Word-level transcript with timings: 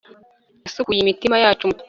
yasukuye 0.65 0.99
imitima 1.01 1.35
yacu, 1.43 1.63
mukiza 1.69 1.79